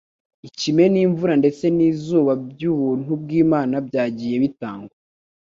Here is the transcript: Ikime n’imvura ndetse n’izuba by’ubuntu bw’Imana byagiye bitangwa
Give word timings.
Ikime 0.47 0.83
n’imvura 0.93 1.33
ndetse 1.41 1.65
n’izuba 1.75 2.31
by’ubuntu 2.51 3.11
bw’Imana 3.21 3.75
byagiye 3.87 4.35
bitangwa 4.43 4.93